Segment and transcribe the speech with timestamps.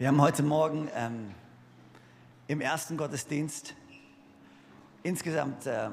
[0.00, 1.34] Wir haben heute Morgen ähm,
[2.48, 3.74] im ersten Gottesdienst
[5.02, 5.90] insgesamt äh,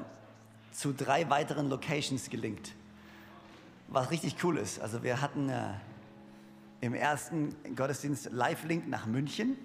[0.72, 2.72] zu drei weiteren Locations gelingt,
[3.88, 4.80] was richtig cool ist.
[4.80, 5.74] Also wir hatten äh,
[6.80, 9.58] im ersten Gottesdienst Live-Link nach München.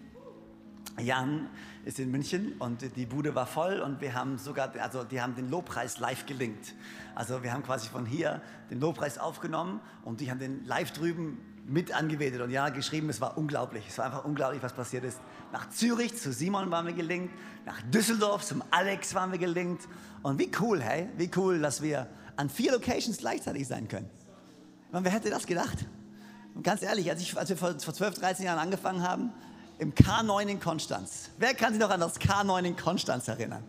[1.00, 1.48] Jan
[1.86, 5.36] ist in München und die Bude war voll und wir haben sogar, also die haben
[5.36, 6.73] den Lobpreis live gelinkt.
[7.16, 11.53] Also wir haben quasi von hier den Lobpreis aufgenommen und die haben den live drüben
[11.66, 13.86] mit angebetet und ja, geschrieben, es war unglaublich.
[13.88, 15.20] Es war einfach unglaublich, was passiert ist.
[15.52, 17.32] Nach Zürich zu Simon waren wir gelingt,
[17.65, 19.82] nach Düsseldorf zum Alex waren wir gelingt.
[20.21, 24.10] Und wie cool, hey, wie cool, dass wir an vier Locations gleichzeitig sein können.
[24.91, 25.86] meine, wer hätte das gedacht?
[26.54, 29.32] Und ganz ehrlich, als, ich, als wir vor, vor 12, 13 Jahren angefangen haben,
[29.80, 31.30] im K9 in Konstanz.
[31.38, 33.64] Wer kann sich noch an das K9 in Konstanz erinnern?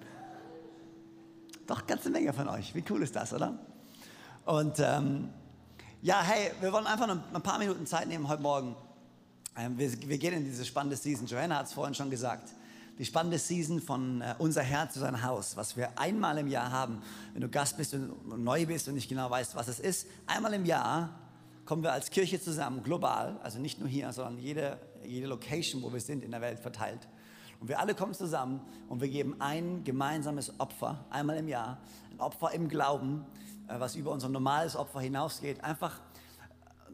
[1.67, 2.75] Doch, ganze Menge von euch.
[2.75, 3.59] Wie cool ist das, oder?
[4.45, 5.31] Und ähm,
[6.05, 8.77] ja, hey, wir wollen einfach ein paar Minuten Zeit nehmen heute Morgen.
[9.57, 11.27] Ähm, wir, wir gehen in diese spannende Season.
[11.27, 12.51] Joanna hat es vorhin schon gesagt.
[12.99, 16.71] Die spannende Season von äh, unser Herz zu sein Haus, was wir einmal im Jahr
[16.71, 17.01] haben.
[17.33, 20.53] Wenn du Gast bist und neu bist und nicht genau weißt, was es ist, einmal
[20.53, 21.09] im Jahr
[21.65, 25.91] kommen wir als Kirche zusammen, global, also nicht nur hier, sondern jede, jede Location, wo
[25.91, 27.09] wir sind, in der Welt verteilt.
[27.61, 31.79] Und wir alle kommen zusammen und wir geben ein gemeinsames Opfer, einmal im Jahr,
[32.13, 33.25] ein Opfer im Glauben,
[33.69, 35.63] was über unser normales Opfer hinausgeht.
[35.63, 36.01] Einfach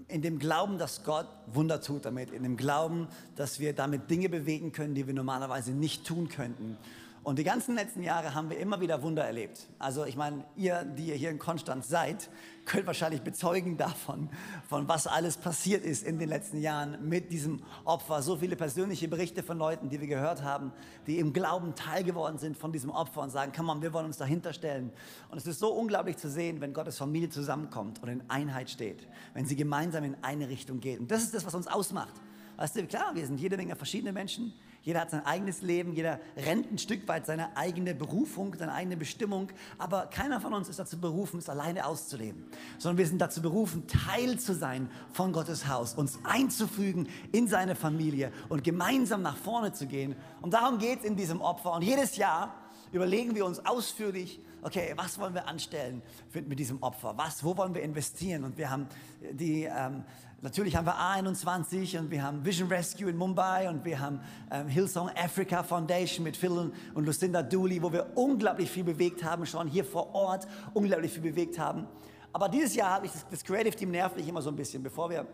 [0.09, 4.11] äh, in dem Glauben, dass Gott Wunder tut damit, in dem Glauben, dass wir damit
[4.11, 6.77] Dinge bewegen können, die wir normalerweise nicht tun könnten.
[7.23, 9.69] Und die ganzen letzten Jahre haben wir immer wieder Wunder erlebt.
[9.79, 12.31] Also ich meine, ihr, die ihr hier in Konstanz seid,
[12.65, 14.31] könnt wahrscheinlich bezeugen davon,
[14.71, 18.23] von was alles passiert ist in den letzten Jahren mit diesem Opfer.
[18.23, 20.73] So viele persönliche Berichte von Leuten, die wir gehört haben,
[21.07, 24.07] die im Glauben teil geworden sind von diesem Opfer und sagen, komm on, wir wollen
[24.07, 24.91] uns dahinter stellen.
[25.29, 29.07] Und es ist so unglaublich zu sehen, wenn Gottes Familie zusammenkommt und in Einheit steht,
[29.35, 31.01] wenn sie gemeinsam in eine Richtung geht.
[31.01, 32.15] Und das ist das, was uns ausmacht.
[32.57, 36.21] Weißt du, klar, wir sind jede Menge verschiedene Menschen, jeder hat sein eigenes Leben, jeder
[36.37, 39.49] rennt ein Stück weit seine eigene Berufung, seine eigene Bestimmung.
[39.77, 42.47] Aber keiner von uns ist dazu berufen, es alleine auszuleben.
[42.79, 47.75] Sondern wir sind dazu berufen, Teil zu sein von Gottes Haus, uns einzufügen in seine
[47.75, 50.17] Familie und gemeinsam nach vorne zu gehen.
[50.41, 51.73] Und darum geht es in diesem Opfer.
[51.75, 52.55] Und jedes Jahr
[52.91, 56.03] überlegen wir uns ausführlich, okay, was wollen wir anstellen
[56.33, 57.17] mit diesem Opfer?
[57.17, 58.45] Was, wo wollen wir investieren?
[58.45, 58.87] Und wir haben
[59.33, 60.05] die, ähm,
[60.43, 64.21] natürlich haben wir A21 und wir haben Vision Rescue in Mumbai und wir haben
[64.51, 69.47] ähm, Hillsong Africa Foundation mit Phil und Lucinda Dooley, wo wir unglaublich viel bewegt haben,
[69.47, 71.87] schon hier vor Ort unglaublich viel bewegt haben.
[72.33, 74.83] Aber dieses Jahr habe ich das, das Creative Team nervt mich immer so ein bisschen,
[74.83, 75.27] bevor wir,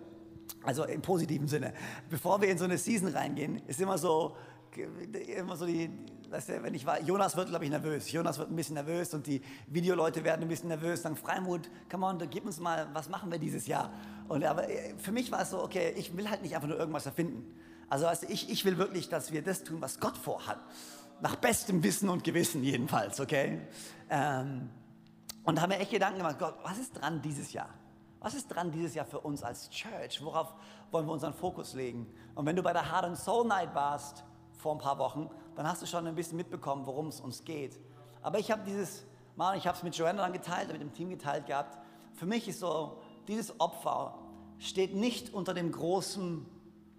[0.62, 1.72] also im positiven Sinne,
[2.08, 4.36] bevor wir in so eine Season reingehen, ist immer so,
[5.36, 5.90] immer so die,
[6.30, 8.10] weißt du, wenn ich war, Jonas wird, glaube ich, nervös.
[8.10, 11.02] Jonas wird ein bisschen nervös und die Videoleute werden ein bisschen nervös.
[11.02, 13.92] Sagen, Freimut, come on, gib uns mal, was machen wir dieses Jahr?
[14.28, 16.78] Und aber äh, für mich war es so, okay, ich will halt nicht einfach nur
[16.78, 17.54] irgendwas erfinden.
[17.88, 20.58] Also du, ich, ich will wirklich, dass wir das tun, was Gott vorhat.
[21.20, 23.60] Nach bestem Wissen und Gewissen jedenfalls, okay?
[24.10, 24.68] Ähm,
[25.44, 27.70] und haben wir echt Gedanken gemacht, Gott, was ist dran dieses Jahr?
[28.20, 30.22] Was ist dran dieses Jahr für uns als Church?
[30.22, 30.52] Worauf
[30.90, 32.06] wollen wir unseren Fokus legen?
[32.34, 34.24] Und wenn du bei der Heart and Soul Night warst,
[34.56, 37.78] vor ein paar Wochen, dann hast du schon ein bisschen mitbekommen, worum es uns geht.
[38.22, 39.04] Aber ich habe dieses
[39.36, 41.78] Mal, ich habe es mit Joanna dann geteilt, mit dem Team geteilt gehabt.
[42.14, 44.18] Für mich ist so, dieses Opfer
[44.58, 46.46] steht nicht unter dem großen,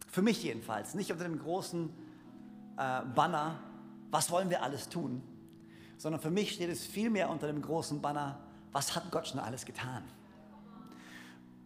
[0.08, 1.90] für mich jedenfalls, nicht unter dem großen
[2.78, 3.60] äh, Banner,
[4.12, 5.22] was wollen wir alles tun,
[5.98, 8.40] sondern für mich steht es vielmehr unter dem großen Banner,
[8.72, 10.04] was hat Gott schon alles getan.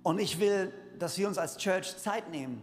[0.03, 2.61] Und ich will, dass wir uns als Church Zeit nehmen,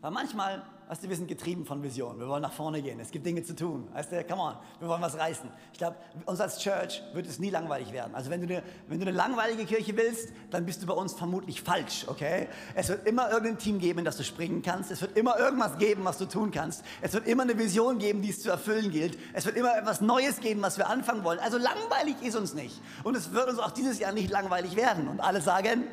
[0.00, 2.18] weil manchmal Weißt du, wir sind getrieben von Vision.
[2.18, 2.98] Wir wollen nach vorne gehen.
[2.98, 3.86] Es gibt Dinge zu tun.
[3.92, 5.50] Weißt du, come on, wir wollen was reißen.
[5.70, 8.14] Ich glaube, uns als Church wird es nie langweilig werden.
[8.14, 11.12] Also wenn du, eine, wenn du eine langweilige Kirche willst, dann bist du bei uns
[11.12, 12.48] vermutlich falsch, okay?
[12.74, 14.90] Es wird immer irgendein Team geben, in das du springen kannst.
[14.90, 16.82] Es wird immer irgendwas geben, was du tun kannst.
[17.02, 19.18] Es wird immer eine Vision geben, die es zu erfüllen gilt.
[19.34, 21.38] Es wird immer etwas Neues geben, was wir anfangen wollen.
[21.40, 22.80] Also langweilig ist uns nicht.
[23.04, 25.06] Und es wird uns auch dieses Jahr nicht langweilig werden.
[25.08, 25.84] Und alle sagen,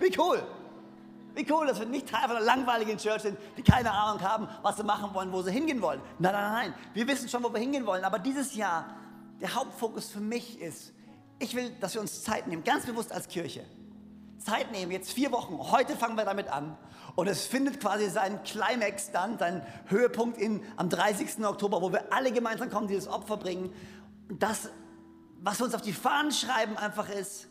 [0.00, 0.42] wie cool.
[1.34, 4.48] Wie cool, dass wir nicht Teil von einer langweiligen Church sind, die keine Ahnung haben,
[4.62, 6.00] was sie machen wollen, wo sie hingehen wollen.
[6.18, 6.74] Nein, nein, nein.
[6.94, 8.04] Wir wissen schon, wo wir hingehen wollen.
[8.04, 8.86] Aber dieses Jahr,
[9.40, 10.92] der Hauptfokus für mich ist,
[11.38, 13.64] ich will, dass wir uns Zeit nehmen, ganz bewusst als Kirche.
[14.38, 15.58] Zeit nehmen, jetzt vier Wochen.
[15.58, 16.76] Heute fangen wir damit an.
[17.14, 21.44] Und es findet quasi seinen Climax dann, seinen Höhepunkt in, am 30.
[21.44, 23.72] Oktober, wo wir alle gemeinsam kommen, dieses Opfer bringen.
[24.28, 24.70] Und das,
[25.40, 27.48] was wir uns auf die Fahnen schreiben, einfach ist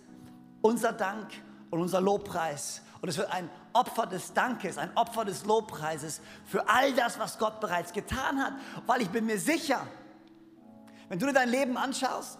[0.62, 1.28] unser Dank
[1.70, 6.68] und unser Lobpreis und es wird ein Opfer des Dankes, ein Opfer des Lobpreises für
[6.68, 8.54] all das, was Gott bereits getan hat.
[8.86, 9.86] Weil ich bin mir sicher,
[11.08, 12.38] wenn du dir dein Leben anschaust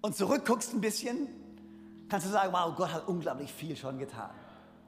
[0.00, 1.28] und zurückguckst ein bisschen,
[2.08, 4.30] kannst du sagen, wow, Gott hat unglaublich viel schon getan.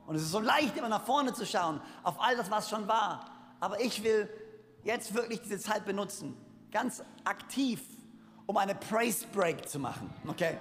[0.06, 2.88] Und es ist so leicht, immer nach vorne zu schauen, auf all das, was schon
[2.88, 3.26] war.
[3.60, 4.28] aber ich will
[4.82, 6.34] jetzt wirklich diese Zeit benutzen,
[6.72, 7.82] ganz aktiv,
[8.46, 10.10] um eine Praise Break zu machen.
[10.26, 10.56] Okay?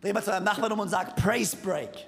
[0.00, 2.06] Dreh mal zu deinem Nachbarn um und sag Praise Break.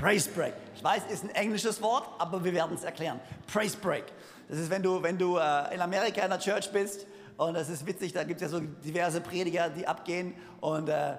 [0.00, 0.54] Praise Break.
[0.76, 3.18] Ich weiß, ist ein englisches Wort, aber wir werden es erklären.
[3.52, 4.04] Praise Break.
[4.48, 7.04] Das ist, wenn du, wenn du äh, in Amerika in der Church bist
[7.36, 11.14] und das ist witzig, da gibt es ja so diverse Prediger, die abgehen und äh,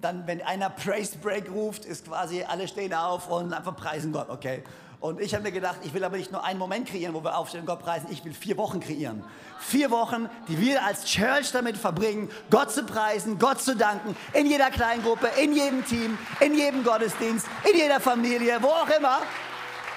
[0.00, 4.30] dann, wenn einer Praise Break ruft, ist quasi, alle stehen auf und einfach preisen Gott,
[4.30, 4.62] okay?
[5.00, 7.36] Und ich habe mir gedacht, ich will aber nicht nur einen Moment kreieren, wo wir
[7.36, 9.22] aufstehen und Gott preisen, ich will vier Wochen kreieren.
[9.60, 14.46] Vier Wochen, die wir als Church damit verbringen, Gott zu preisen, Gott zu danken, in
[14.46, 19.20] jeder Kleingruppe, in jedem Team, in jedem Gottesdienst, in jeder Familie, wo auch immer.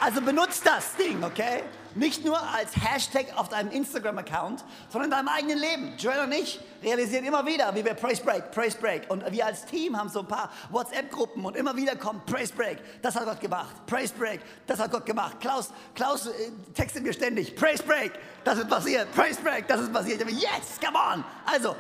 [0.02, 1.64] Also benutzt das Ding, okay?
[1.96, 5.94] Nicht nur als Hashtag auf deinem Instagram-Account, sondern in deinem eigenen Leben.
[5.98, 9.10] Joel und ich realisieren immer wieder, wie wir Praise Break, Praise Break.
[9.10, 12.78] Und wir als Team haben so ein paar WhatsApp-Gruppen und immer wieder kommt Praise Break.
[13.02, 13.76] Das hat Gott gemacht.
[13.88, 14.42] Praise Break.
[14.68, 15.40] Das hat Gott gemacht.
[15.40, 17.56] Klaus, Klaus äh, textet mir ständig.
[17.56, 18.12] Praise Break.
[18.44, 19.12] Das ist passiert.
[19.14, 19.68] Praise Break.
[19.68, 20.22] Das ist passiert.
[20.30, 21.24] Yes, come on.
[21.46, 21.76] Also,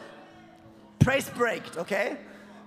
[0.99, 2.17] Praise Break, okay?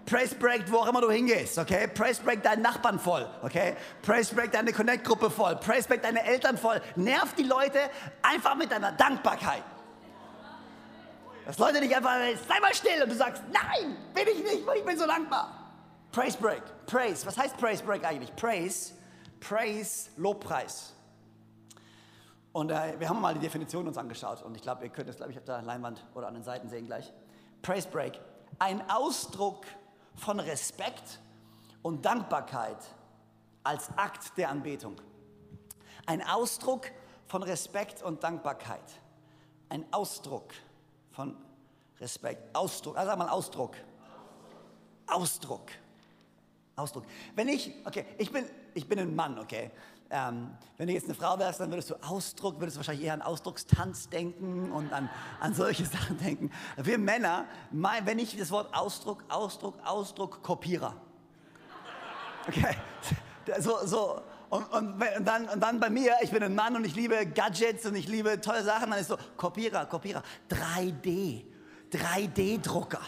[0.05, 1.87] Praise Break, wo auch immer du hingehst, okay?
[1.87, 3.77] Praise Break deinen Nachbarn voll, okay?
[4.03, 5.57] Praise Break deine Connect-Gruppe voll.
[5.57, 6.81] Praise Break deine Eltern voll.
[6.97, 7.79] Nerv die Leute
[8.23, 9.63] einfach mit deiner Dankbarkeit.
[11.47, 12.17] Dass Leute nicht einfach,
[12.49, 15.73] sei mal still und du sagst, nein, bin ich nicht, weil ich bin so dankbar.
[16.11, 17.25] Praise Break, Praise.
[17.27, 18.35] Was heißt Praise Break eigentlich?
[18.37, 18.93] Praise,
[19.41, 20.93] Praise, Lobpreis.
[22.53, 25.17] Und äh, wir haben mal die Definition uns angeschaut und ich glaube, ihr könnt es,
[25.17, 27.11] glaube ich, auf der Leinwand oder an den Seiten sehen gleich.
[27.63, 28.21] Praise Break,
[28.59, 29.65] ein Ausdruck
[30.17, 31.21] von Respekt
[31.83, 32.79] und Dankbarkeit
[33.65, 34.97] als Akt der Anbetung.
[36.07, 36.91] Ein Ausdruck
[37.27, 39.01] von Respekt und Dankbarkeit.
[39.69, 40.53] Ein Ausdruck
[41.11, 41.37] von
[42.01, 42.55] Respekt.
[42.55, 43.77] Ausdruck, also sag mal Ausdruck.
[45.07, 45.71] Ausdruck.
[46.77, 47.05] Ausdruck.
[47.35, 48.45] Wenn ich, okay, ich bin,
[48.75, 49.71] ich bin ein Mann, okay.
[50.15, 53.15] Ähm, wenn du jetzt eine Frau wärst, dann würdest du Ausdruck, würdest du wahrscheinlich eher
[53.15, 55.09] an Ausdruckstanz denken und an,
[55.41, 56.51] an solche Sachen denken.
[56.77, 60.95] Wir Männer, mein, wenn ich das Wort Ausdruck, Ausdruck, Ausdruck, Kopierer.
[62.47, 62.77] Okay,
[63.59, 64.21] so, so.
[64.51, 67.25] Und, und, und, dann, und dann bei mir, ich bin ein Mann und ich liebe
[67.25, 71.45] Gadgets und ich liebe tolle Sachen, dann ist so Kopierer, Kopierer, 3D,
[71.91, 73.01] 3D-Drucker,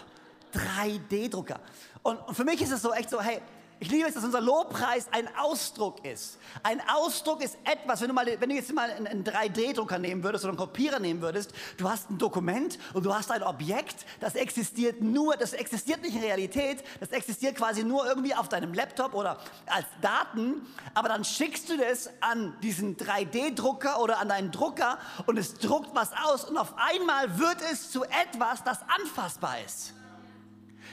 [0.54, 1.60] 3D-Drucker.
[2.02, 3.42] Und, und für mich ist es so echt so, hey,
[3.80, 6.38] ich liebe es, dass unser Lobpreis ein Ausdruck ist.
[6.62, 10.44] Ein Ausdruck ist etwas, wenn du, mal, wenn du jetzt mal einen 3D-Drucker nehmen würdest
[10.44, 14.36] oder einen Kopierer nehmen würdest, du hast ein Dokument und du hast ein Objekt, das
[14.36, 19.14] existiert nur, das existiert nicht in Realität, das existiert quasi nur irgendwie auf deinem Laptop
[19.14, 24.98] oder als Daten, aber dann schickst du das an diesen 3D-Drucker oder an deinen Drucker
[25.26, 29.94] und es druckt was aus und auf einmal wird es zu etwas, das anfassbar ist.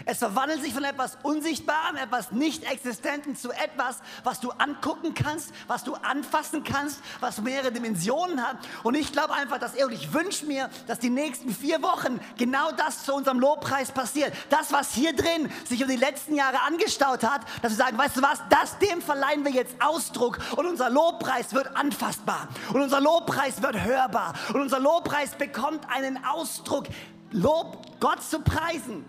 [0.06, 5.84] Es verwandelt sich von etwas Unsichtbarem, etwas Nicht-Existenten zu etwas, was du angucken kannst, was
[5.84, 8.58] du anfassen kannst, was mehrere Dimensionen hat.
[8.84, 12.20] Und ich glaube einfach, dass er und ich wünsche mir, dass die nächsten vier Wochen
[12.38, 14.34] genau das zu unserem Lobpreis passiert.
[14.50, 18.18] Das, was hier drin sich über die letzten Jahre angestaut hat, dass wir sagen, weißt
[18.18, 23.02] du was, das, dem verleihen wir jetzt Ausdruck und unser Lobpreis wird anfassbar und unser
[23.02, 26.86] Lobpreis wird hörbar und unser Lobpreis bekommt einen Ausdruck.
[27.32, 29.06] Lob, Gott zu preisen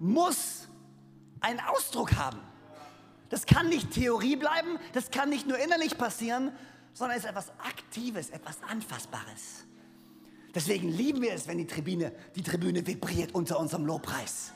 [0.00, 0.68] muss
[1.40, 2.40] einen Ausdruck haben.
[3.28, 6.52] Das kann nicht Theorie bleiben, das kann nicht nur innerlich passieren,
[6.92, 9.64] sondern es ist etwas Aktives, etwas Anfassbares.
[10.54, 14.52] Deswegen lieben wir es, wenn die Tribüne, die Tribüne vibriert unter unserem Lobpreis.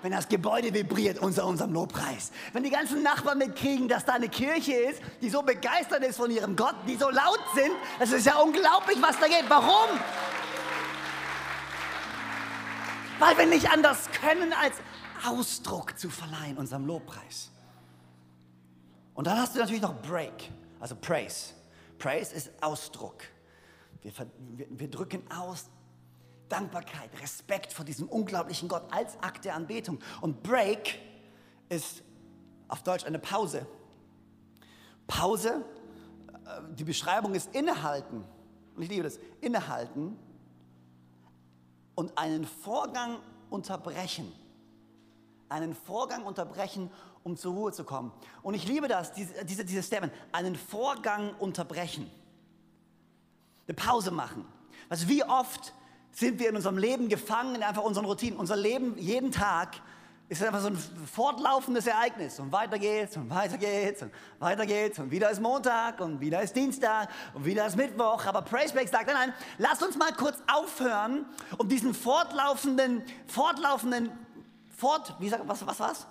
[0.00, 2.32] Wenn das Gebäude vibriert unter unserem Lobpreis.
[2.52, 6.30] Wenn die ganzen Nachbarn mitkriegen, dass da eine Kirche ist, die so begeistert ist von
[6.30, 7.70] ihrem Gott, die so laut sind,
[8.00, 9.44] das ist ja unglaublich, was da geht.
[9.48, 10.00] Warum?
[13.22, 14.74] Weil wir nicht anders können, als
[15.24, 17.52] Ausdruck zu verleihen, unserem Lobpreis.
[19.14, 20.50] Und dann hast du natürlich noch Break,
[20.80, 21.54] also Praise.
[21.98, 23.22] Praise ist Ausdruck.
[24.00, 24.10] Wir,
[24.56, 25.66] wir, wir drücken aus
[26.48, 30.00] Dankbarkeit, Respekt vor diesem unglaublichen Gott als Akt der Anbetung.
[30.20, 30.98] Und Break
[31.68, 32.02] ist
[32.66, 33.68] auf Deutsch eine Pause.
[35.06, 35.64] Pause,
[36.44, 38.24] äh, die Beschreibung ist innehalten.
[38.74, 40.18] Und ich liebe das, innehalten
[41.94, 43.18] und einen Vorgang
[43.50, 44.32] unterbrechen
[45.52, 46.90] einen Vorgang unterbrechen,
[47.22, 48.10] um zur Ruhe zu kommen.
[48.42, 52.10] Und ich liebe das, diese, diese, diese Statement, einen Vorgang unterbrechen.
[53.68, 54.44] Eine Pause machen.
[54.88, 55.72] Also wie oft
[56.10, 58.38] sind wir in unserem Leben gefangen in einfach unseren Routinen.
[58.38, 59.80] Unser Leben jeden Tag
[60.28, 62.38] ist einfach so ein fortlaufendes Ereignis.
[62.38, 66.42] Und weiter geht's und weiter geht's und weiter geht's und wieder ist Montag und wieder
[66.42, 68.24] ist Dienstag und wieder ist Mittwoch.
[68.26, 71.26] Aber Praisebreak sagt, nein, nein, lasst uns mal kurz aufhören,
[71.58, 74.10] um diesen fortlaufenden, fortlaufenden
[74.76, 76.06] fort, wie sagt, was, was war's?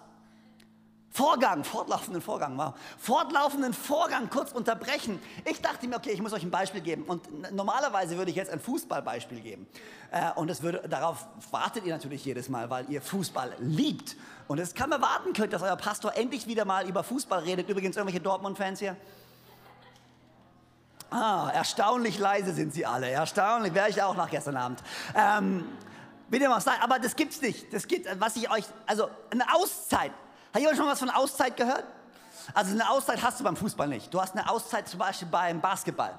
[1.13, 2.73] Vorgang, fortlaufenden Vorgang, wow.
[2.97, 5.21] Fortlaufenden Vorgang kurz unterbrechen.
[5.43, 7.03] Ich dachte mir, okay, ich muss euch ein Beispiel geben.
[7.03, 9.67] Und normalerweise würde ich jetzt ein Fußballbeispiel geben.
[10.11, 14.15] Äh, und das würde, darauf wartet ihr natürlich jedes Mal, weil ihr Fußball liebt.
[14.47, 17.67] Und es kann man warten könnt, dass euer Pastor endlich wieder mal über Fußball redet.
[17.67, 18.95] Übrigens, irgendwelche Dortmund-Fans hier?
[21.09, 23.09] Ah, erstaunlich leise sind sie alle.
[23.09, 24.81] Erstaunlich, wäre ich auch nach gestern Abend.
[25.13, 25.65] Ähm,
[26.81, 27.73] aber das gibt's nicht.
[27.73, 30.13] Das gibt, was ich euch, also eine Auszeit.
[30.53, 31.85] Hat jemand schon was von Auszeit gehört?
[32.53, 34.13] Also eine Auszeit hast du beim Fußball nicht.
[34.13, 36.13] Du hast eine Auszeit zum Beispiel beim Basketball.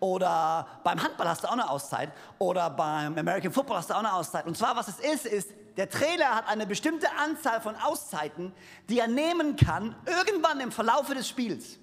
[0.00, 2.10] Oder beim Handball hast du auch eine Auszeit.
[2.38, 4.46] Oder beim American Football hast du auch eine Auszeit.
[4.46, 8.52] Und zwar, was es ist, ist, der Trainer hat eine bestimmte Anzahl von Auszeiten,
[8.88, 11.78] die er nehmen kann, irgendwann im Verlaufe des Spiels.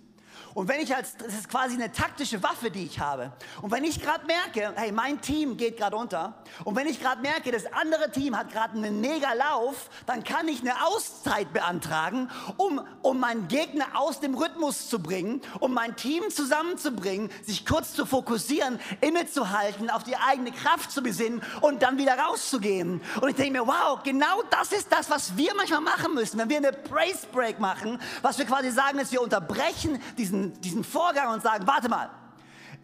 [0.54, 3.32] Und wenn ich als, das ist quasi eine taktische Waffe, die ich habe.
[3.62, 6.44] Und wenn ich gerade merke, hey, mein Team geht gerade unter.
[6.64, 10.62] Und wenn ich gerade merke, das andere Team hat gerade einen Mega-Lauf, dann kann ich
[10.62, 16.24] eine Auszeit beantragen, um, um meinen Gegner aus dem Rhythmus zu bringen, um mein Team
[16.30, 22.18] zusammenzubringen, sich kurz zu fokussieren, innezuhalten, auf die eigene Kraft zu besinnen und dann wieder
[22.18, 23.02] rauszugehen.
[23.22, 26.50] Und ich denke mir, wow, genau das ist das, was wir manchmal machen müssen, wenn
[26.50, 31.34] wir eine Praise Break machen, was wir quasi sagen, ist, wir unterbrechen diesen diesen, Vorgang
[31.34, 32.10] und sagen, warte mal,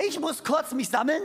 [0.07, 1.21] ich muss kurz mich sammeln,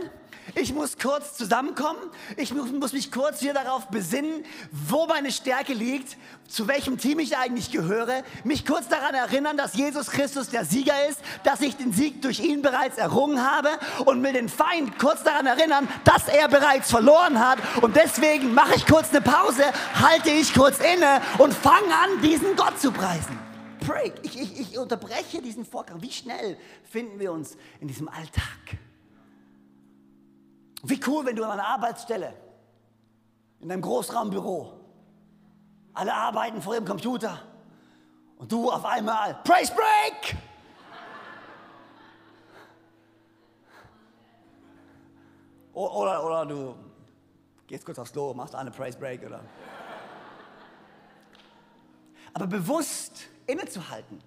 [0.54, 1.98] ich muss kurz zusammenkommen,
[2.36, 6.16] ich muss, mich kurz wieder darauf besinnen, wo meine Stärke liegt,
[6.48, 11.08] zu welchem Team ich eigentlich gehöre, mich kurz daran erinnern, dass Jesus Christus der Sieger
[11.08, 13.70] ist, dass ich den Sieg durch ihn bereits errungen habe
[14.04, 18.74] und mir den Feind kurz daran erinnern, dass er bereits verloren hat und deswegen mache
[18.76, 19.64] ich kurz eine Pause,
[20.00, 23.53] halte ich kurz inne und fange an, diesen Gott zu preisen.
[23.86, 24.14] Break.
[24.22, 26.00] Ich, ich, ich unterbreche diesen Vorgang.
[26.02, 28.78] Wie schnell finden wir uns in diesem Alltag?
[30.82, 32.34] Wie cool, wenn du an einer Arbeitsstelle,
[33.60, 34.80] in deinem Großraumbüro,
[35.94, 37.40] alle arbeiten vor ihrem Computer
[38.36, 40.36] und du auf einmal, Praise Break!
[45.72, 46.76] Oder, oder du
[47.66, 49.40] gehst kurz aufs Klo, machst eine Praise Break oder.
[52.32, 54.20] Aber bewusst innezuhalten.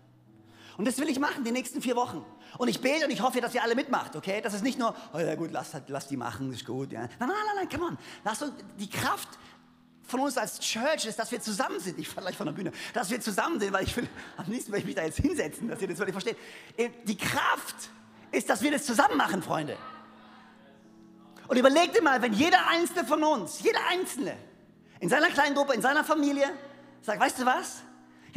[0.77, 2.23] Und das will ich machen die nächsten vier Wochen.
[2.57, 4.41] Und ich bete und ich hoffe, dass ihr alle mitmacht, okay?
[4.41, 6.91] Das ist nicht nur, oh ja gut, lass, lass die machen, ist gut.
[6.91, 7.01] Ja.
[7.01, 7.97] Nein, nein, nein, nein, come on.
[8.23, 9.27] Lass uns, die Kraft
[10.03, 11.99] von uns als Church ist, dass wir zusammen sind.
[11.99, 12.71] Ich fahre gleich von der Bühne.
[12.93, 14.07] Dass wir zusammen sind, weil ich will,
[14.37, 16.37] am liebsten will ich mich da jetzt hinsetzen, dass ihr das wirklich versteht.
[17.05, 17.89] Die Kraft
[18.31, 19.77] ist, dass wir das zusammen machen, Freunde.
[21.47, 24.37] Und überlegt dir mal, wenn jeder Einzelne von uns, jeder Einzelne,
[24.99, 26.49] in seiner kleinen Gruppe, in seiner Familie,
[27.01, 27.83] sagt, weißt du was?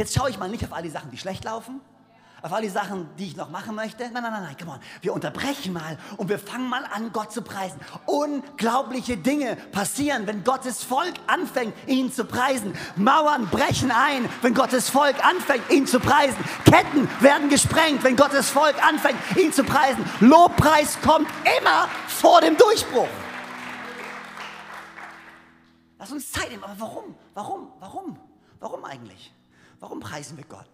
[0.00, 1.78] Jetzt schaue ich mal nicht auf all die Sachen, die schlecht laufen,
[2.40, 4.04] auf all die Sachen, die ich noch machen möchte.
[4.04, 4.80] Nein, nein, nein, nein, come on.
[5.02, 7.78] Wir unterbrechen mal und wir fangen mal an, Gott zu preisen.
[8.06, 12.72] Unglaubliche Dinge passieren, wenn Gottes Volk anfängt, ihn zu preisen.
[12.96, 16.42] Mauern brechen ein, wenn Gottes Volk anfängt, ihn zu preisen.
[16.64, 20.02] Ketten werden gesprengt, wenn Gottes Volk anfängt, ihn zu preisen.
[20.20, 21.28] Lobpreis kommt
[21.58, 23.08] immer vor dem Durchbruch.
[25.98, 26.64] Lass uns Zeit nehmen.
[26.64, 27.14] Aber warum?
[27.34, 27.72] Warum?
[27.80, 28.18] Warum?
[28.60, 29.34] Warum eigentlich?
[29.80, 30.68] Warum preisen wir Gott?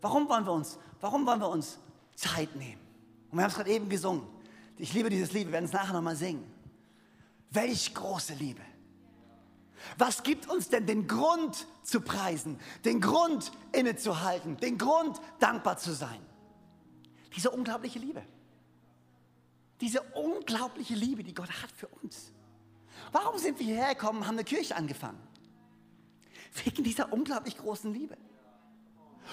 [0.00, 1.78] Warum wollen wir uns, warum wollen wir uns
[2.14, 2.80] Zeit nehmen?
[3.30, 4.26] Und wir haben es gerade eben gesungen.
[4.76, 6.50] Ich liebe dieses Lied, wir werden es nachher nochmal singen.
[7.50, 8.62] Welch große Liebe.
[9.96, 15.92] Was gibt uns denn den Grund zu preisen, den Grund innezuhalten, den Grund dankbar zu
[15.94, 16.20] sein?
[17.34, 18.22] Diese unglaubliche Liebe.
[19.80, 22.32] Diese unglaubliche Liebe, die Gott hat für uns.
[23.12, 25.20] Warum sind wir hierher gekommen und haben eine Kirche angefangen?
[26.64, 28.16] Wegen dieser unglaublich großen Liebe.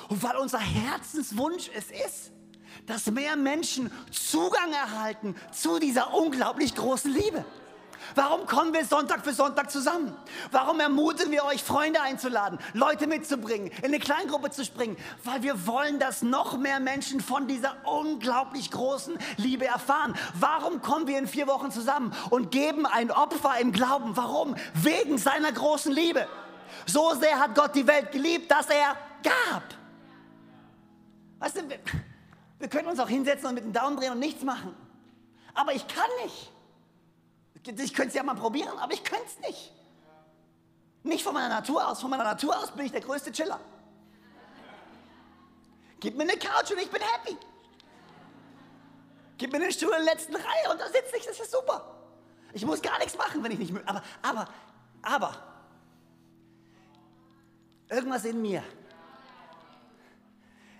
[0.10, 2.32] Und weil unser Herzenswunsch es ist,
[2.86, 7.44] dass mehr Menschen Zugang erhalten zu dieser unglaublich großen Liebe.
[8.15, 10.15] Warum kommen wir Sonntag für Sonntag zusammen?
[10.51, 14.98] Warum ermutigen wir euch, Freunde einzuladen, Leute mitzubringen, in eine Kleingruppe zu springen?
[15.24, 20.15] Weil wir wollen, dass noch mehr Menschen von dieser unglaublich großen Liebe erfahren.
[20.39, 24.15] Warum kommen wir in vier Wochen zusammen und geben ein Opfer im Glauben?
[24.15, 24.56] Warum?
[24.74, 26.27] Wegen seiner großen Liebe.
[26.86, 29.63] So sehr hat Gott die Welt geliebt, dass er gab.
[31.39, 31.79] Weißt du, wir,
[32.59, 34.75] wir können uns auch hinsetzen und mit dem Daumen drehen und nichts machen.
[35.53, 36.51] Aber ich kann nicht.
[37.65, 39.74] Ich könnte es ja mal probieren, aber ich könnte es nicht.
[41.03, 42.01] Nicht von meiner Natur aus.
[42.01, 43.59] Von meiner Natur aus bin ich der größte Chiller.
[46.00, 47.38] Gib mir eine Couch und ich bin happy.
[49.38, 51.95] Gib mir einen Stuhl in der letzten Reihe und da sitze ich, das ist super.
[52.53, 53.88] Ich muss gar nichts machen, wenn ich nicht möchte.
[53.88, 54.47] Aber, aber,
[55.01, 55.43] aber,
[57.89, 58.63] irgendwas in mir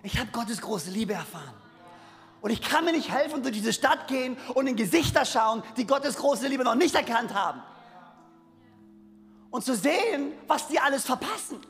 [0.02, 1.54] ich habe Gottes große Liebe erfahren.
[2.40, 5.86] Und ich kann mir nicht helfen, durch diese Stadt gehen und in Gesichter schauen, die
[5.86, 7.60] Gottes große Liebe noch nicht erkannt haben.
[9.50, 11.60] Und zu sehen, was die alles verpassen.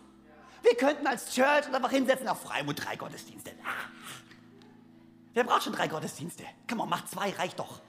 [0.62, 3.52] Wir könnten als Church einfach hinsetzen auf Freimut drei Gottesdienste.
[5.32, 6.44] Wer braucht schon drei Gottesdienste?
[6.68, 7.80] Komm mal, mach zwei, reicht doch.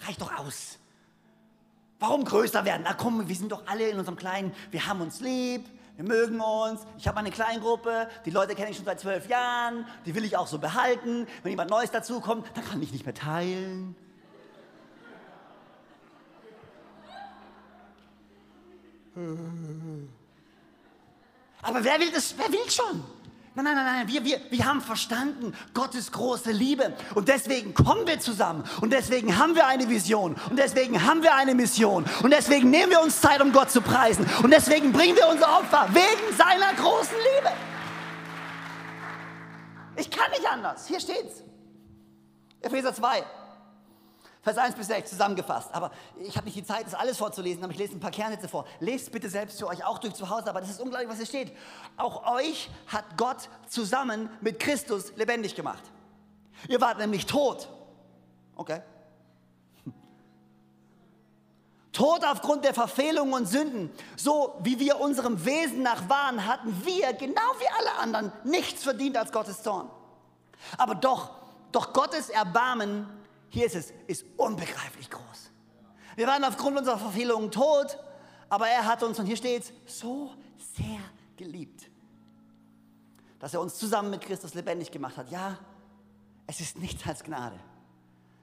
[0.00, 0.78] Reicht doch aus.
[1.98, 2.82] Warum größer werden?
[2.84, 5.64] Na komm, wir sind doch alle in unserem Kleinen, wir haben uns lieb,
[5.98, 6.80] wir mögen uns.
[6.96, 10.36] Ich habe eine Kleingruppe, die Leute kenne ich schon seit zwölf Jahren, die will ich
[10.36, 11.26] auch so behalten.
[11.42, 13.96] Wenn jemand Neues dazukommt, dann kann ich nicht mehr teilen.
[21.62, 22.32] Aber wer will das?
[22.38, 23.02] Wer will schon?
[23.60, 28.20] Nein, nein, nein, wir, wir, wir haben verstanden Gottes große Liebe und deswegen kommen wir
[28.20, 32.70] zusammen und deswegen haben wir eine Vision und deswegen haben wir eine Mission und deswegen
[32.70, 36.36] nehmen wir uns Zeit, um Gott zu preisen und deswegen bringen wir unser Opfer wegen
[36.36, 37.52] seiner großen Liebe.
[39.96, 40.86] Ich kann nicht anders.
[40.86, 41.42] Hier steht's.
[42.60, 43.24] Epheser 2.
[44.54, 45.68] Vers 1 bis 6 zusammengefasst.
[45.74, 48.48] Aber ich habe nicht die Zeit, das alles vorzulesen, aber ich lese ein paar Kernsätze
[48.48, 48.64] vor.
[48.80, 51.26] Lest bitte selbst für euch auch durch zu Hause, aber das ist unglaublich, was hier
[51.26, 51.52] steht.
[51.98, 55.82] Auch euch hat Gott zusammen mit Christus lebendig gemacht.
[56.66, 57.68] Ihr wart nämlich tot.
[58.56, 58.80] Okay.
[61.92, 67.12] Tod aufgrund der Verfehlungen und Sünden, so wie wir unserem Wesen nach waren, hatten wir,
[67.12, 69.90] genau wie alle anderen, nichts verdient als Gottes Zorn.
[70.78, 71.32] Aber doch,
[71.70, 73.17] doch Gottes Erbarmen
[73.48, 75.50] hier ist es, ist unbegreiflich groß.
[76.16, 77.98] Wir waren aufgrund unserer Verfehlungen tot,
[78.48, 80.32] aber er hat uns, und hier steht es, so
[80.76, 81.00] sehr
[81.36, 81.90] geliebt,
[83.38, 85.30] dass er uns zusammen mit Christus lebendig gemacht hat.
[85.30, 85.58] Ja,
[86.46, 87.58] es ist nichts als Gnade,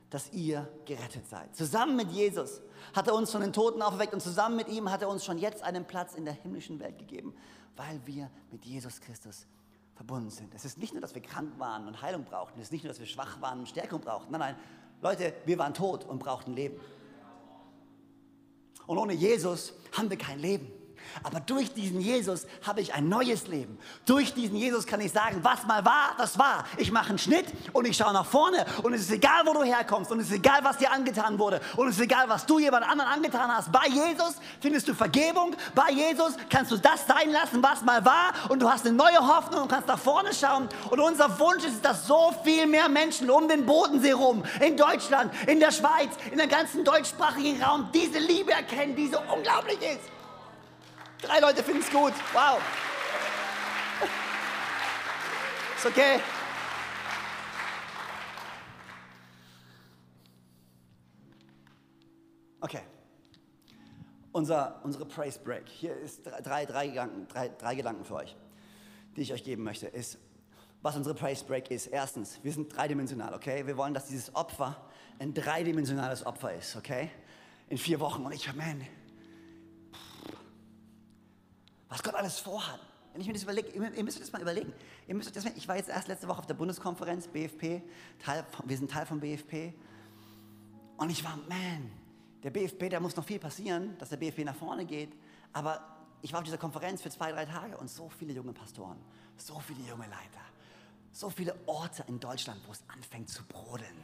[0.09, 1.55] dass ihr gerettet seid.
[1.55, 2.61] Zusammen mit Jesus
[2.93, 5.37] hat er uns von den Toten auferweckt und zusammen mit ihm hat er uns schon
[5.37, 7.35] jetzt einen Platz in der himmlischen Welt gegeben,
[7.75, 9.47] weil wir mit Jesus Christus
[9.95, 10.53] verbunden sind.
[10.53, 12.91] Es ist nicht nur, dass wir krank waren und Heilung brauchten, es ist nicht nur,
[12.91, 14.31] dass wir schwach waren und Stärkung brauchten.
[14.31, 14.55] Nein, nein,
[15.05, 16.79] Leute, wir waren tot und brauchten Leben.
[18.87, 20.67] Und ohne Jesus haben wir kein Leben.
[21.23, 23.77] Aber durch diesen Jesus habe ich ein neues Leben.
[24.05, 26.65] Durch diesen Jesus kann ich sagen, was mal war, das war.
[26.77, 28.65] Ich mache einen Schnitt und ich schaue nach vorne.
[28.83, 30.11] Und es ist egal, wo du herkommst.
[30.11, 31.61] Und es ist egal, was dir angetan wurde.
[31.77, 33.71] Und es ist egal, was du jemand anderen angetan hast.
[33.71, 35.55] Bei Jesus findest du Vergebung.
[35.73, 38.33] Bei Jesus kannst du das sein lassen, was mal war.
[38.49, 40.67] Und du hast eine neue Hoffnung und kannst nach vorne schauen.
[40.89, 45.33] Und unser Wunsch ist, dass so viel mehr Menschen um den Bodensee rum, in Deutschland,
[45.47, 50.11] in der Schweiz, in der ganzen deutschsprachigen Raum diese Liebe erkennen, die so unglaublich ist.
[51.25, 52.13] Drei Leute finden es gut.
[52.33, 52.61] Wow.
[55.75, 56.19] Ist okay.
[62.61, 62.81] Okay.
[64.33, 65.67] Unser, unsere Praise Break.
[65.67, 68.35] Hier ist drei, drei, Gedanken, drei, drei Gedanken für euch,
[69.15, 69.87] die ich euch geben möchte.
[69.87, 70.19] Ist,
[70.83, 71.87] was unsere Praise Break ist.
[71.87, 73.65] Erstens, wir sind dreidimensional, okay?
[73.65, 74.75] Wir wollen, dass dieses Opfer
[75.17, 77.09] ein dreidimensionales Opfer ist, okay?
[77.67, 78.23] In vier Wochen.
[78.23, 78.85] Und ich, man,
[81.89, 82.79] was Gott alles vorhat.
[83.13, 84.73] Wenn ich mir das überlege, ihr müsst das mal überlegen.
[85.07, 87.81] Ihr müsst das, ich war jetzt erst letzte Woche auf der Bundeskonferenz, BFP,
[88.19, 89.73] Teil, wir sind Teil vom BFP.
[90.97, 91.91] Und ich war, man,
[92.43, 95.15] der BFP, da muss noch viel passieren, dass der BFP nach vorne geht.
[95.53, 98.97] Aber ich war auf dieser Konferenz für zwei, drei Tage und so viele junge Pastoren,
[99.37, 100.41] so viele junge Leiter,
[101.11, 103.95] so viele Orte in Deutschland, wo es anfängt zu brodeln.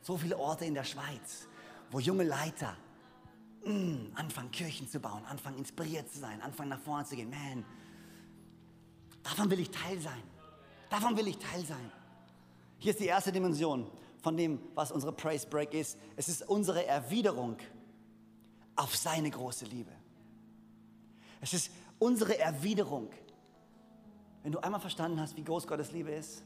[0.00, 1.48] So viele Orte in der Schweiz,
[1.90, 2.76] wo junge Leiter
[3.64, 7.30] mm, anfangen, Kirchen zu bauen, anfangen, inspiriert zu sein, anfangen, nach vorne zu gehen.
[7.30, 7.64] Man,
[9.22, 10.22] davon will ich Teil sein.
[10.90, 11.90] Davon will ich Teil sein.
[12.78, 13.90] Hier ist die erste Dimension
[14.22, 15.98] von dem, was unsere Praise Break ist.
[16.16, 17.56] Es ist unsere Erwiderung
[18.76, 19.92] auf seine große Liebe.
[21.40, 23.10] Es ist unsere Erwiderung.
[24.42, 26.42] Wenn du einmal verstanden hast, wie groß Gottes Liebe ist,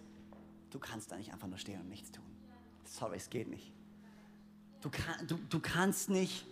[0.71, 2.25] du kannst da nicht einfach nur stehen und nichts tun.
[2.85, 3.73] Sorry, es geht nicht.
[4.81, 6.47] Du, kann, du, du kannst nicht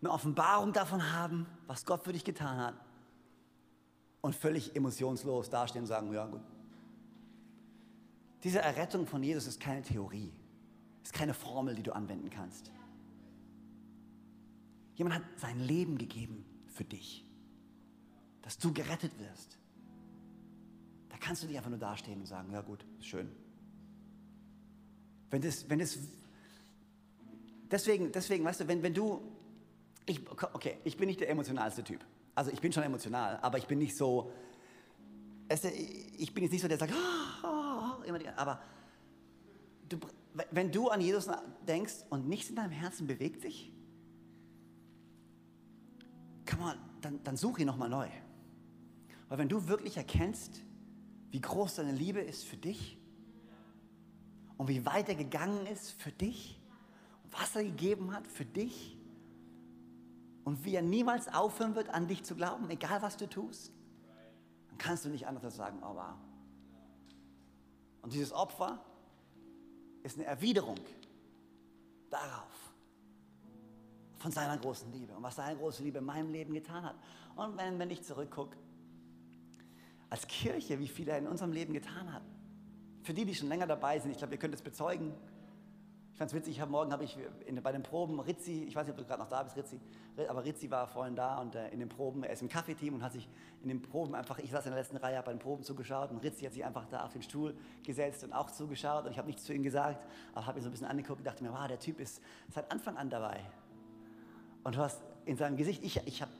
[0.00, 2.74] eine Offenbarung davon haben, was Gott für dich getan hat
[4.20, 6.40] und völlig emotionslos dastehen und sagen, ja gut.
[8.44, 10.32] Diese Errettung von Jesus ist keine Theorie,
[11.02, 12.70] ist keine Formel, die du anwenden kannst.
[14.94, 17.24] Jemand hat sein Leben gegeben für dich,
[18.42, 19.58] dass du gerettet wirst.
[21.08, 23.30] Da kannst du nicht einfach nur dastehen und sagen, ja gut, schön.
[25.30, 25.98] Wenn das, wenn das,
[27.70, 29.20] deswegen, deswegen, weißt du, wenn, wenn du
[30.08, 32.04] ich, okay, ich bin nicht der emotionalste Typ.
[32.34, 34.32] Also ich bin schon emotional, aber ich bin nicht so,
[36.18, 38.62] ich bin jetzt nicht so, der sagt, oh, oh, immer die, aber
[39.88, 39.98] du,
[40.50, 41.28] wenn du an Jesus
[41.66, 43.72] denkst und nichts in deinem Herzen bewegt sich,
[46.44, 48.08] kann man, dann, dann such ihn nochmal neu.
[49.28, 50.62] Weil wenn du wirklich erkennst,
[51.30, 52.98] wie groß deine Liebe ist für dich
[54.56, 56.60] und wie weit er gegangen ist für dich,
[57.30, 58.97] was er gegeben hat für dich,
[60.48, 63.70] und wie er niemals aufhören wird, an dich zu glauben, egal was du tust.
[64.78, 66.14] kannst du nicht anders als sagen, oh wow.
[68.00, 68.82] Und dieses Opfer
[70.02, 70.78] ist eine Erwiderung
[72.08, 72.72] darauf,
[74.16, 76.96] von seiner großen Liebe und was seine große Liebe in meinem Leben getan hat.
[77.36, 78.56] Und wenn, wenn ich zurückgucke,
[80.08, 82.22] als Kirche, wie viel er in unserem Leben getan hat.
[83.02, 85.12] Für die, die schon länger dabei sind, ich glaube, ihr könnt es bezeugen,
[86.18, 88.88] ich fand es witzig, hab, morgen habe ich in, bei den Proben Rizzi, ich weiß
[88.88, 89.78] nicht, ob du gerade noch da bist, Rizzi,
[90.28, 93.04] aber Rizzi war vorhin da und äh, in den Proben, er ist im Kaffeeteam und
[93.04, 93.28] hat sich
[93.62, 96.10] in den Proben einfach, ich saß in der letzten Reihe, habe bei den Proben zugeschaut
[96.10, 99.18] und Rizzi hat sich einfach da auf den Stuhl gesetzt und auch zugeschaut und ich
[99.18, 100.04] habe nichts zu ihm gesagt,
[100.34, 102.68] aber habe ihn so ein bisschen angeguckt und dachte mir, wow, der Typ ist seit
[102.72, 103.38] Anfang an dabei.
[104.64, 106.32] Und du hast in seinem Gesicht, ich, ich habe,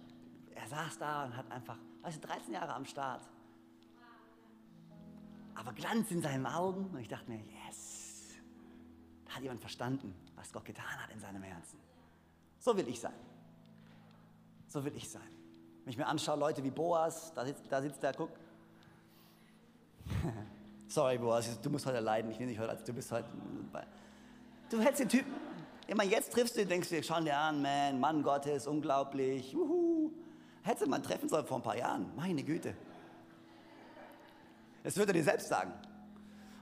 [0.56, 3.22] er saß da und hat einfach, weißt du, 13 Jahre am Start.
[5.54, 7.57] Aber Glanz in seinen Augen und ich dachte mir, yes
[9.38, 11.78] hat jemand verstanden, was Gott getan hat in seinem Herzen.
[12.58, 13.14] So will ich sein.
[14.68, 15.22] So will ich sein.
[15.84, 18.30] Wenn ich mir anschaue, Leute wie Boas, da sitzt, da sitzt der, guck.
[20.88, 22.30] Sorry, Boas, du musst heute leiden.
[22.30, 23.28] Ich will nicht heute, du bist heute.
[24.70, 25.32] Du hättest den Typen,
[25.86, 29.52] immer jetzt triffst du ihn, denkst du, schau dir an, man, Mann Gottes, unglaublich.
[29.52, 30.10] Juhu.
[30.62, 32.10] Hättest du mal treffen sollen vor ein paar Jahren.
[32.16, 32.74] Meine Güte.
[34.82, 35.72] Das würde er dir selbst sagen.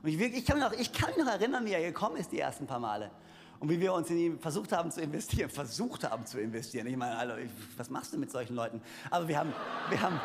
[0.03, 2.33] Und ich, ich, kann mich noch, ich kann mich noch erinnern, wie er gekommen ist
[2.33, 3.11] die ersten paar Male.
[3.59, 6.87] Und wie wir uns in ihn versucht haben zu investieren, versucht haben zu investieren.
[6.87, 7.39] Ich meine, Alter,
[7.77, 8.83] was machst du mit solchen Leuten?
[9.11, 9.53] Aber wir haben,
[9.89, 10.21] wir haben,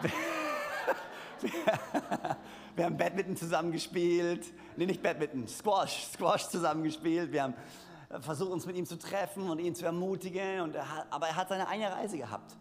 [0.00, 1.50] wir,
[2.76, 4.46] wir haben Badminton zusammengespielt.
[4.76, 7.30] Nee, nicht Badminton, Squash, Squash zusammengespielt.
[7.30, 7.54] Wir haben
[8.20, 10.62] versucht, uns mit ihm zu treffen und ihn zu ermutigen.
[10.62, 12.56] Und er hat, aber er hat seine eigene Reise gehabt.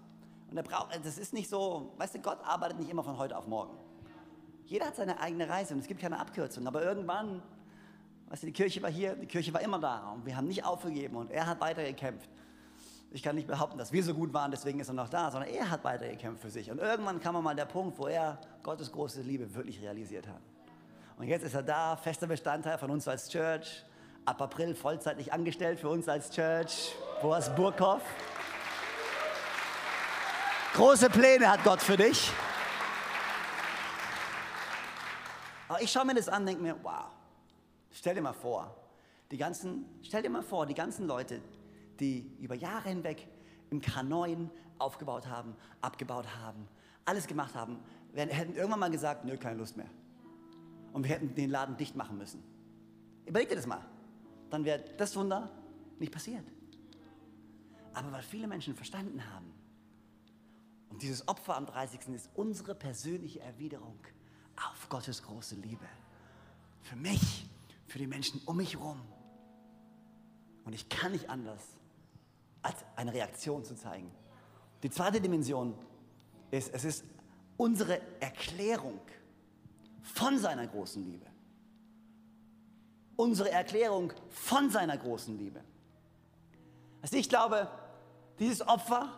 [0.49, 3.37] Und er braucht, das ist nicht so, weißt du, Gott arbeitet nicht immer von heute
[3.37, 3.77] auf morgen.
[4.71, 6.65] Jeder hat seine eigene Reise und es gibt keine Abkürzung.
[6.65, 7.43] Aber irgendwann,
[8.29, 10.63] weißt du, die Kirche war hier, die Kirche war immer da und wir haben nicht
[10.63, 12.29] aufgegeben und er hat weitergekämpft.
[13.11, 15.49] Ich kann nicht behaupten, dass wir so gut waren, deswegen ist er noch da, sondern
[15.49, 16.71] er hat weitergekämpft für sich.
[16.71, 20.39] Und irgendwann kam mal der Punkt, wo er Gottes große Liebe wirklich realisiert hat.
[21.17, 23.83] Und jetzt ist er da, fester Bestandteil von uns als Church.
[24.23, 26.95] Ab April vollzeitlich angestellt für uns als Church.
[27.21, 28.03] Boas Burkhoff.
[30.75, 32.31] Große Pläne hat Gott für dich.
[35.71, 37.05] Aber ich schaue mir das an und denke mir, wow,
[37.91, 38.75] stell dir mal vor,
[39.31, 41.39] die ganzen, stell dir mal vor, die ganzen Leute,
[41.97, 43.25] die über Jahre hinweg
[43.69, 46.67] im K9 aufgebaut haben, abgebaut haben,
[47.05, 47.79] alles gemacht haben,
[48.13, 49.87] hätten irgendwann mal gesagt, nö, keine Lust mehr.
[50.91, 52.43] Und wir hätten den Laden dicht machen müssen.
[53.25, 53.85] Überleg dir das mal.
[54.49, 55.49] Dann wäre das Wunder
[55.99, 56.43] nicht passiert.
[57.93, 59.53] Aber weil viele Menschen verstanden haben,
[60.89, 62.09] und dieses Opfer am 30.
[62.13, 63.97] ist unsere persönliche Erwiderung
[64.55, 65.85] auf Gottes große Liebe.
[66.81, 67.47] Für mich,
[67.87, 69.01] für die Menschen um mich herum.
[70.63, 71.61] Und ich kann nicht anders,
[72.61, 74.11] als eine Reaktion zu zeigen.
[74.83, 75.73] Die zweite Dimension
[76.51, 77.03] ist, es ist
[77.57, 78.99] unsere Erklärung
[80.01, 81.25] von seiner großen Liebe.
[83.15, 85.63] Unsere Erklärung von seiner großen Liebe.
[87.01, 87.69] Also ich glaube,
[88.39, 89.09] dieses Opfer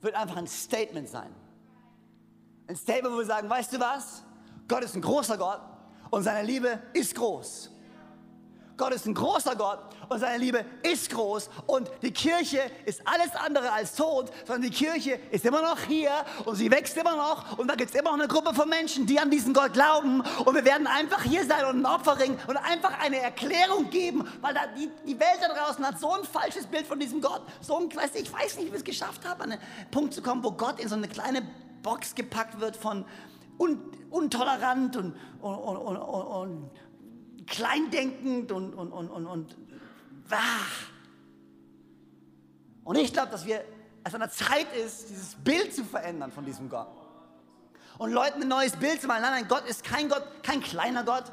[0.00, 1.34] wird einfach ein Statement sein.
[2.66, 4.24] Ein Statement, wo wir sagen, weißt du was?
[4.72, 5.60] Gott ist ein großer Gott
[6.08, 7.68] und seine Liebe ist groß.
[8.78, 13.36] Gott ist ein großer Gott und seine Liebe ist groß und die Kirche ist alles
[13.36, 16.10] andere als tot, sondern die Kirche ist immer noch hier
[16.46, 19.04] und sie wächst immer noch und da gibt es immer noch eine Gruppe von Menschen,
[19.04, 22.38] die an diesen Gott glauben und wir werden einfach hier sein und ein Opfer ringen
[22.46, 26.24] und einfach eine Erklärung geben, weil da die, die Welt da draußen hat so ein
[26.24, 29.22] falsches Bild von diesem Gott, so ein, weiß ich weiß nicht, wie wir es geschafft
[29.28, 31.42] haben, an einen Punkt zu kommen, wo Gott in so eine kleine
[31.82, 33.04] Box gepackt wird von
[33.58, 36.70] un, untolerant und, und, und, und,
[37.46, 39.56] kleindenkend und, und, und, und, und.
[42.84, 43.64] Und ich glaube, dass wir
[44.04, 46.88] es an der Zeit ist, dieses Bild zu verändern von diesem Gott.
[47.98, 49.22] Und Leuten ein neues Bild zu malen.
[49.22, 51.24] Nein, nein, Gott ist kein Gott, kein kleiner Gott.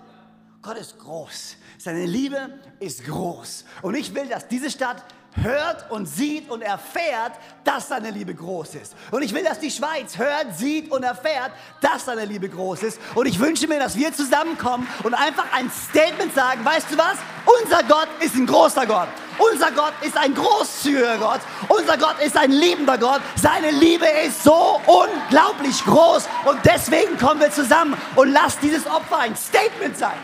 [0.62, 1.56] Gott ist groß.
[1.78, 3.66] Seine Liebe ist groß.
[3.82, 5.04] Und ich will, dass diese Stadt
[5.36, 8.96] hört und sieht und erfährt, dass seine Liebe groß ist.
[9.12, 13.00] Und ich will, dass die Schweiz hört, sieht und erfährt, dass seine Liebe groß ist.
[13.16, 17.18] Und ich wünsche mir, dass wir zusammenkommen und einfach ein Statement sagen, weißt du was?
[17.62, 19.08] Unser Gott ist ein großer Gott.
[19.38, 21.40] Unser Gott ist ein großzügiger Gott.
[21.70, 23.22] Unser Gott ist ein liebender Gott.
[23.36, 26.28] Seine Liebe ist so unglaublich groß.
[26.46, 30.18] Und deswegen kommen wir zusammen und lasst dieses Opfer ein Statement sein.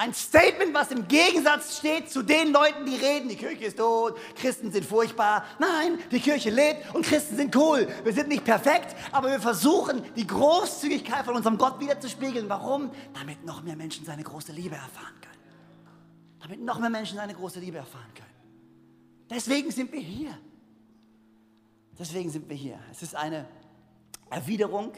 [0.00, 4.16] Ein Statement, was im Gegensatz steht zu den Leuten, die reden, die Kirche ist tot,
[4.34, 5.44] Christen sind furchtbar.
[5.58, 7.86] Nein, die Kirche lebt und Christen sind cool.
[8.02, 12.48] Wir sind nicht perfekt, aber wir versuchen, die Großzügigkeit von unserem Gott wiederzuspiegeln.
[12.48, 12.90] Warum?
[13.12, 15.44] Damit noch mehr Menschen seine große Liebe erfahren können.
[16.40, 18.26] Damit noch mehr Menschen seine große Liebe erfahren können.
[19.28, 20.30] Deswegen sind wir hier.
[21.98, 22.78] Deswegen sind wir hier.
[22.90, 23.46] Es ist eine
[24.30, 24.94] Erwiderung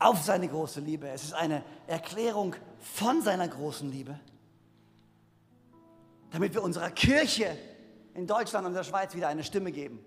[0.00, 1.08] auf seine große Liebe.
[1.10, 4.18] Es ist eine Erklärung von seiner großen Liebe,
[6.30, 7.56] damit wir unserer Kirche
[8.14, 10.04] in Deutschland und der Schweiz wieder eine Stimme geben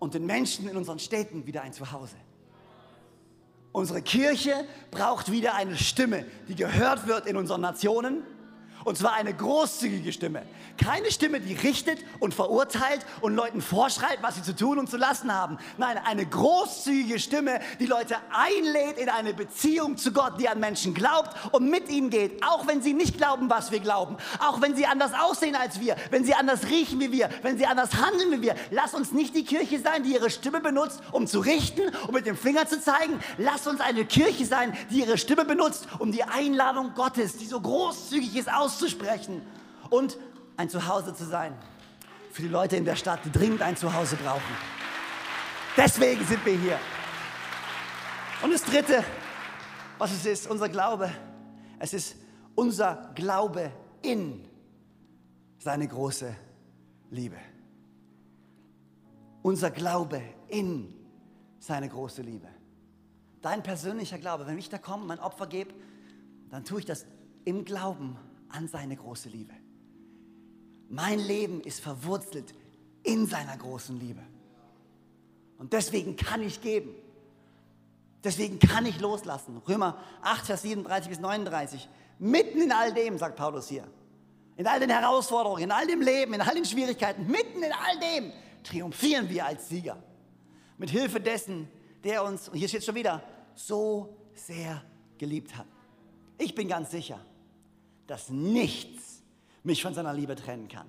[0.00, 2.16] und den Menschen in unseren Städten wieder ein Zuhause.
[3.72, 8.22] Unsere Kirche braucht wieder eine Stimme, die gehört wird in unseren Nationen
[8.84, 10.42] und zwar eine großzügige Stimme.
[10.76, 14.96] Keine Stimme, die richtet und verurteilt und Leuten vorschreibt, was sie zu tun und zu
[14.96, 15.58] lassen haben.
[15.78, 20.94] Nein, eine großzügige Stimme, die Leute einlädt in eine Beziehung zu Gott, die an Menschen
[20.94, 22.44] glaubt und mit ihnen geht.
[22.44, 24.16] Auch wenn sie nicht glauben, was wir glauben.
[24.40, 25.96] Auch wenn sie anders aussehen als wir.
[26.10, 27.30] Wenn sie anders riechen wie wir.
[27.42, 28.54] Wenn sie anders handeln wie wir.
[28.70, 32.26] Lass uns nicht die Kirche sein, die ihre Stimme benutzt, um zu richten und mit
[32.26, 33.18] dem Finger zu zeigen.
[33.38, 37.60] Lass uns eine Kirche sein, die ihre Stimme benutzt, um die Einladung Gottes, die so
[37.60, 39.40] großzügig ist, auszusprechen auszusprechen
[39.90, 40.18] und
[40.56, 41.54] ein Zuhause zu sein.
[42.32, 44.42] Für die Leute in der Stadt, die dringend ein Zuhause brauchen.
[45.76, 46.78] Deswegen sind wir hier.
[48.42, 49.04] Und das Dritte,
[49.98, 51.10] was es ist, unser Glaube.
[51.78, 52.16] Es ist
[52.56, 53.70] unser Glaube
[54.02, 54.44] in
[55.58, 56.34] seine große
[57.10, 57.36] Liebe.
[59.42, 60.92] Unser Glaube in
[61.60, 62.48] seine große Liebe.
[63.40, 65.72] Dein persönlicher Glaube, wenn ich da komme, mein Opfer gebe,
[66.50, 67.06] dann tue ich das
[67.44, 68.16] im Glauben
[68.54, 69.52] an seine große Liebe.
[70.88, 72.54] Mein Leben ist verwurzelt
[73.02, 74.22] in seiner großen Liebe.
[75.58, 76.94] Und deswegen kann ich geben.
[78.22, 79.60] Deswegen kann ich loslassen.
[79.68, 81.88] Römer 8, Vers 37 bis 39.
[82.18, 83.86] Mitten in all dem, sagt Paulus hier,
[84.56, 87.98] in all den Herausforderungen, in all dem Leben, in all den Schwierigkeiten, mitten in all
[87.98, 90.02] dem triumphieren wir als Sieger.
[90.78, 91.68] Mit Hilfe dessen,
[92.02, 93.22] der uns, und hier steht schon wieder,
[93.54, 94.82] so sehr
[95.18, 95.66] geliebt hat.
[96.38, 97.20] Ich bin ganz sicher,
[98.06, 99.22] dass nichts
[99.62, 100.86] mich von seiner Liebe trennen kann.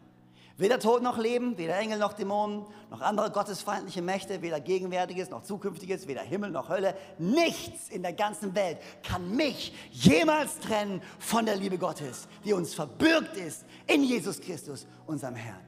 [0.58, 5.44] Weder Tod noch Leben, weder Engel noch Dämonen, noch andere gottesfeindliche Mächte, weder Gegenwärtiges noch
[5.44, 11.46] Zukünftiges, weder Himmel noch Hölle, nichts in der ganzen Welt kann mich jemals trennen von
[11.46, 15.60] der Liebe Gottes, die uns verbürgt ist in Jesus Christus, unserem Herrn.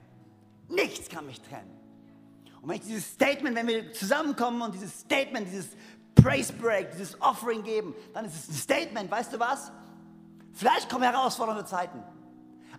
[0.69, 1.77] Nichts kann mich trennen.
[2.61, 5.67] Und wenn ich dieses Statement, wenn wir zusammenkommen und dieses Statement, dieses
[6.15, 9.71] Praise Break, dieses Offering geben, dann ist es ein Statement, weißt du was?
[10.57, 12.03] Vielleicht kommen herausfordernde Zeiten.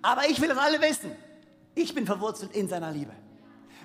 [0.03, 1.13] Aber ich will, dass alle wissen,
[1.77, 3.13] ich bin verwurzelt in seiner Liebe.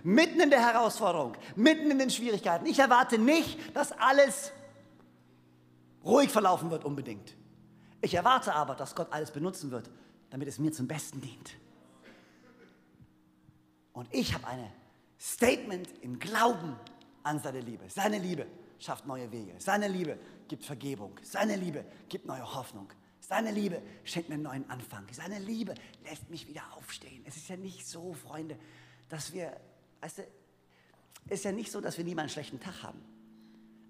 [0.02, 2.66] Mitten in der Herausforderung, mitten in den Schwierigkeiten.
[2.66, 4.52] Ich erwarte nicht, dass alles
[6.04, 7.36] ruhig verlaufen wird unbedingt.
[8.02, 9.92] Ich erwarte aber, dass Gott alles benutzen wird,
[10.32, 11.52] damit es mir zum Besten dient.
[13.94, 14.72] Und ich habe ein
[15.20, 16.76] Statement im Glauben
[17.22, 17.84] an seine Liebe.
[17.90, 18.48] Seine Liebe
[18.80, 19.54] schafft neue Wege.
[19.60, 21.12] Seine Liebe gibt Vergebung.
[21.22, 22.90] Seine Liebe gibt neue Hoffnung.
[23.26, 25.08] Seine Liebe schenkt mir einen neuen Anfang.
[25.12, 27.24] Seine Liebe lässt mich wieder aufstehen.
[27.26, 28.58] Es ist ja nicht so, Freunde,
[29.08, 29.56] dass wir,
[30.02, 30.22] weißt du,
[31.28, 33.02] es ist ja nicht so, dass wir nie mal einen schlechten Tag haben.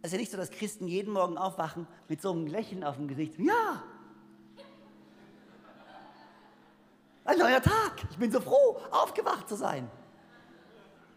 [0.04, 2.98] Es ist ja nicht so, dass Christen jeden Morgen aufwachen mit so einem Lächeln auf
[2.98, 3.40] dem Gesicht.
[3.40, 3.82] Ja!
[7.26, 8.04] Ein neuer Tag.
[8.12, 9.90] Ich bin so froh, aufgewacht zu sein.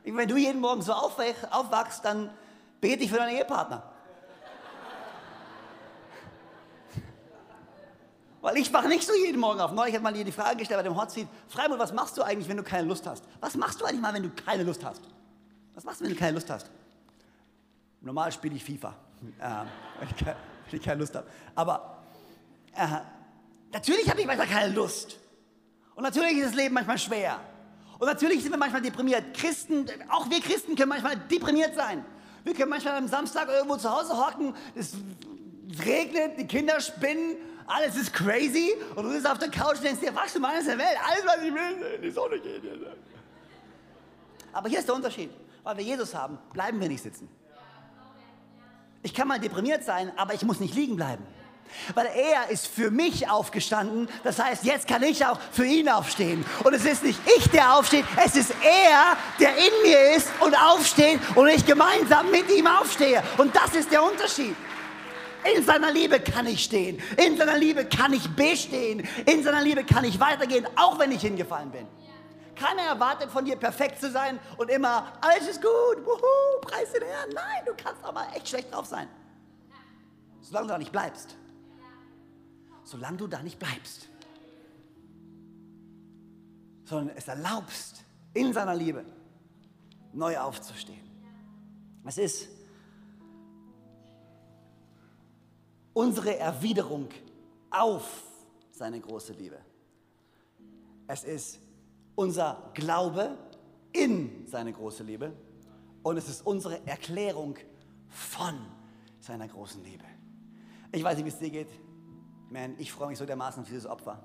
[0.04, 2.30] Wenn du jeden Morgen so aufwachst, dann
[2.80, 3.92] bete ich für deinen Ehepartner.
[8.46, 9.72] Weil ich wache nicht so jeden Morgen auf.
[9.72, 12.56] Neulich hat mal die Frage gestellt bei dem Hotseat, Freimund, was machst du eigentlich, wenn
[12.56, 13.24] du keine Lust hast?
[13.40, 15.02] Was machst du eigentlich mal, wenn du keine Lust hast?
[15.74, 16.70] Was machst du, wenn du keine Lust hast?
[18.00, 18.94] Normal spiele ich FIFA,
[19.40, 19.48] äh,
[19.98, 20.36] wenn, ich keine,
[20.70, 21.26] wenn, ich keine, Lust habe.
[21.56, 22.04] Aber
[22.76, 22.86] äh,
[23.72, 25.18] natürlich habe ich manchmal keine Lust.
[25.96, 27.40] Und natürlich ist das Leben manchmal schwer.
[27.98, 29.36] Und natürlich sind wir manchmal deprimiert.
[29.36, 32.04] Christen, auch wir Christen können manchmal deprimiert sein.
[32.44, 34.92] Wir können manchmal am Samstag irgendwo zu Hause hocken, es
[35.84, 40.00] regnet, die Kinder spinnen alles ist crazy und du bist auf der Couch und denkst
[40.00, 42.62] dir, was du meinst der Welt, alles was ich will, in die Sonne geht.
[44.52, 45.30] Aber hier ist der Unterschied,
[45.62, 47.28] weil wir Jesus haben, bleiben wir nicht sitzen.
[49.02, 51.24] Ich kann mal deprimiert sein, aber ich muss nicht liegen bleiben.
[51.94, 54.08] Weil er ist für mich aufgestanden.
[54.24, 56.44] Das heißt, jetzt kann ich auch für ihn aufstehen.
[56.64, 60.54] Und es ist nicht ich, der aufsteht, es ist er, der in mir ist und
[60.54, 63.22] aufsteht und ich gemeinsam mit ihm aufstehe.
[63.36, 64.56] Und das ist der Unterschied.
[65.54, 67.00] In seiner Liebe kann ich stehen.
[67.16, 69.06] In seiner Liebe kann ich bestehen.
[69.26, 71.86] In seiner Liebe kann ich weitergehen, auch wenn ich hingefallen bin.
[72.56, 77.02] Keiner erwartet von dir perfekt zu sein und immer, alles ist gut, wuhu, preis den
[77.02, 77.30] Herrn.
[77.34, 79.08] Nein, du kannst auch mal echt schlecht drauf sein.
[80.40, 81.36] Solange du da nicht bleibst.
[82.82, 84.08] Solange du da nicht bleibst.
[86.84, 89.04] Sondern es erlaubst, in seiner Liebe
[90.12, 91.04] neu aufzustehen.
[92.04, 92.48] Es ist
[95.96, 97.08] unsere Erwiderung
[97.70, 98.22] auf
[98.70, 99.56] seine große Liebe.
[101.06, 101.58] Es ist
[102.14, 103.38] unser Glaube
[103.92, 105.32] in seine große Liebe
[106.02, 107.56] und es ist unsere Erklärung
[108.10, 108.54] von
[109.20, 110.04] seiner großen Liebe.
[110.92, 111.70] Ich weiß nicht, wie es dir geht.
[112.50, 114.22] Man, ich freue mich so dermaßen für dieses Opfer.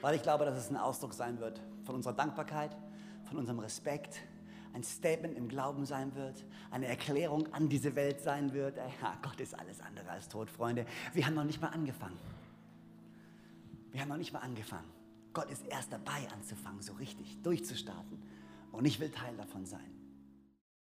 [0.00, 2.76] Weil ich glaube, dass es ein Ausdruck sein wird von unserer Dankbarkeit,
[3.28, 4.22] von unserem Respekt,
[4.72, 8.76] ein Statement im Glauben sein wird, eine Erklärung an diese Welt sein wird.
[8.76, 10.86] Ja, Gott ist alles andere als tot, Freunde.
[11.12, 12.18] Wir haben noch nicht mal angefangen.
[13.90, 14.88] Wir haben noch nicht mal angefangen.
[15.32, 18.22] Gott ist erst dabei anzufangen, so richtig durchzustarten.
[18.72, 19.97] Und ich will Teil davon sein.